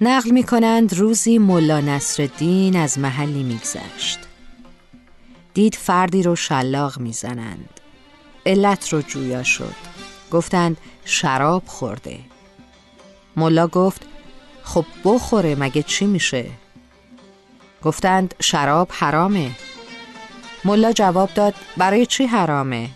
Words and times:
نقل 0.00 0.30
می 0.30 0.42
کنند 0.42 0.94
روزی 0.94 1.38
ملا 1.38 1.80
نصرالدین 1.80 2.76
از 2.76 2.98
محلی 2.98 3.42
میگذشت. 3.42 4.18
دید 5.54 5.74
فردی 5.74 6.22
رو 6.22 6.36
شلاق 6.36 6.98
می‌زنند. 6.98 7.80
علت 8.46 8.92
رو 8.92 9.02
جویا 9.02 9.42
شد. 9.42 9.74
گفتند 10.30 10.76
شراب 11.04 11.62
خورده. 11.66 12.18
ملا 13.36 13.66
گفت 13.66 14.02
خب 14.62 14.84
بخوره 15.04 15.54
مگه 15.54 15.82
چی 15.82 16.06
میشه؟ 16.06 16.50
گفتند 17.82 18.34
شراب 18.40 18.88
حرامه. 18.92 19.50
ملا 20.64 20.92
جواب 20.92 21.34
داد 21.34 21.54
برای 21.76 22.06
چی 22.06 22.26
حرامه؟ 22.26 22.88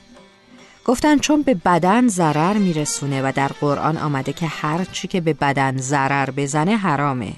گفتند 0.89 1.21
چون 1.21 1.43
به 1.43 1.55
بدن 1.55 2.09
ضرر 2.09 2.53
میرسونه 2.53 3.23
و 3.23 3.33
در 3.35 3.49
قرآن 3.49 3.97
آمده 3.97 4.33
که 4.33 4.47
هر 4.47 4.85
چی 4.85 5.09
که 5.09 5.21
به 5.21 5.33
بدن 5.33 5.77
ضرر 5.77 6.31
بزنه 6.31 6.77
حرامه. 6.77 7.33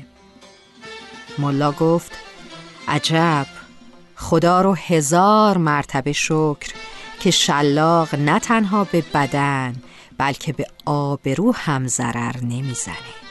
ملا 1.38 1.72
گفت 1.72 2.12
عجب 2.88 3.46
خدا 4.16 4.60
رو 4.60 4.74
هزار 4.74 5.58
مرتبه 5.58 6.12
شکر 6.12 6.72
که 7.20 7.30
شلاق 7.30 8.14
نه 8.14 8.38
تنها 8.38 8.84
به 8.84 9.04
بدن 9.14 9.74
بلکه 10.18 10.52
به 10.52 10.66
آبرو 10.84 11.54
هم 11.54 11.86
ضرر 11.86 12.36
نمی‌زنه. 12.42 13.29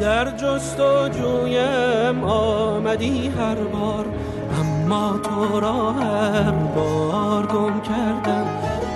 در 0.00 0.30
جست 0.30 0.80
و 0.80 1.08
جویم 1.08 2.24
آمدی 2.24 3.28
هر 3.28 3.54
بار 3.54 4.06
اما 4.60 5.18
تو 5.18 5.60
را 5.60 5.92
هر 5.92 6.50
بار 6.50 7.46
گم 7.46 7.80
کردم. 7.80 8.46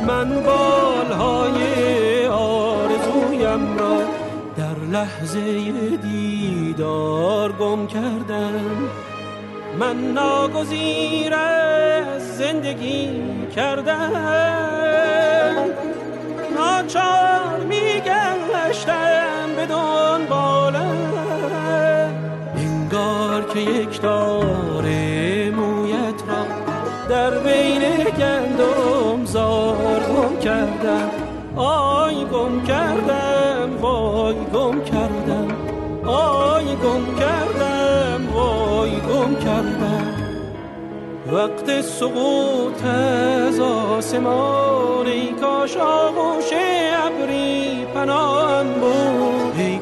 من 0.06 0.42
بالهای 0.42 2.26
آرزویم 2.26 3.78
را 3.78 3.98
در 4.56 4.78
لحظه 4.92 5.40
دیدار 5.96 7.52
گم 7.52 7.86
کردم. 7.86 8.88
من 9.78 9.96
ناگزیر 9.96 11.34
از 11.34 12.36
زندگی 12.36 13.22
کردم. 13.56 14.10
ناچار 16.56 17.60
میگشتم. 17.68 19.33
به 20.18 20.44
که 23.54 23.60
یک 23.60 24.02
داره 24.02 25.50
مویت 25.50 26.22
را 26.28 26.44
در 27.08 27.38
بین 27.38 27.80
گندم 28.18 29.24
زار 29.24 30.00
گم 30.00 30.38
کردم. 30.40 31.10
آی 31.56 32.14
گم 32.24 32.62
کردم 32.62 33.76
وای 33.80 34.34
گم 34.34 34.84
کردم. 34.84 35.48
آی 36.06 36.64
گم 36.64 37.18
کردم 37.18 38.28
وای 38.34 38.90
گم 38.90 39.34
کردم. 39.34 40.14
وقت 41.32 41.80
سقوط 41.80 42.84
از 42.84 43.60
آسمان 43.60 45.06
ای 45.06 45.32
کاش 45.32 45.76
آغوش 45.76 46.50
ابری 47.06 47.86
پناهم 47.94 48.66
بود. 48.66 49.58
ای 49.58 49.78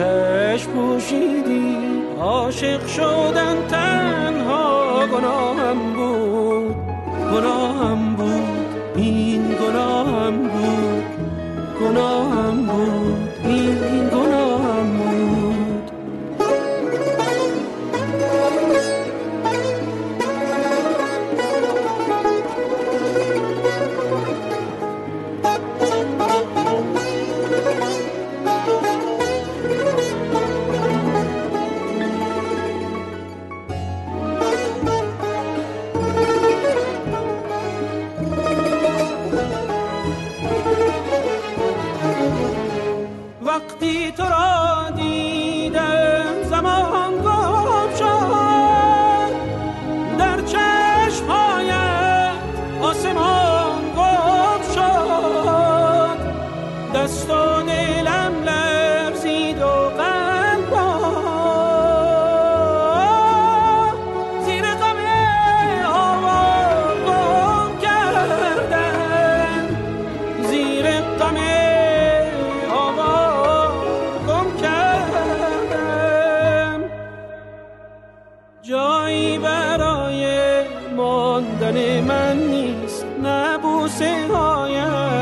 چشم 0.00 0.70
پوشیدی 0.70 1.76
عاشق 2.20 2.86
شدن 2.86 3.56
تنها 3.68 5.06
گناهم 5.06 5.92
بود 5.92 6.76
گناهم 7.32 8.14
بود 8.16 8.96
این 8.96 9.42
گناهم 9.42 10.36
بود. 10.36 10.59
وقتی 43.50 44.12
تو 44.12 44.22
را 44.22 44.49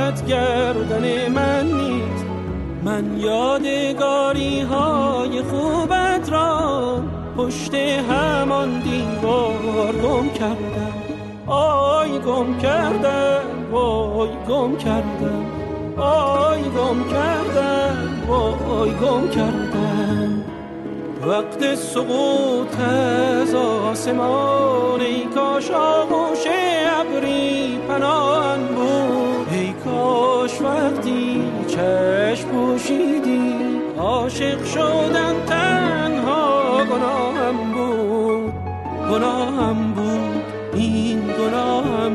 هایت 0.09 0.27
گردن 0.27 1.33
من 1.33 1.67
نیست. 1.67 2.25
من 2.85 3.19
یادگاری 3.19 4.61
های 4.61 5.43
خوبت 5.43 6.33
را 6.33 7.03
پشت 7.37 7.75
همان 7.75 8.81
دیوار 8.81 9.93
گم 9.93 10.29
کردم. 10.29 10.93
آی 11.47 12.19
گم 12.19 12.59
کردم 12.59 13.41
وای 13.73 14.29
گم 14.49 14.77
کردم. 14.77 15.47
آی 15.97 16.63
گم 16.63 17.11
کردم 17.11 17.97
وای 18.29 18.91
گم 18.91 19.29
کردم. 19.29 20.45
وقت 21.27 21.75
سقوط 21.75 22.81
از 22.81 23.55
آسمان 23.55 25.01
ای 25.01 25.25
کاش 25.35 25.71
آغوش 25.71 26.45
ابری 27.01 27.79
پنان 27.89 28.67
بود. 28.67 29.38
کاش 29.89 30.61
وقتی 30.61 31.43
چشم 31.69 32.49
پوشیدی 32.49 33.55
عاشق 33.99 34.65
شدن 34.65 35.35
تنها 35.47 36.85
گناهم 36.85 37.73
بود 37.73 38.53
گناهم 39.11 39.93
بود 39.93 40.43
این 40.75 41.21
گناهم 41.21 42.15